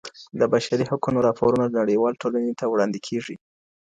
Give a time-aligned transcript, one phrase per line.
[0.39, 3.35] د بشري حقونو راپورونه نړیوالي ټولني ته وړاندي کیږي.